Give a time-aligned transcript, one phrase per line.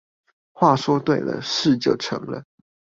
[0.53, 2.43] 話說對了，事就成了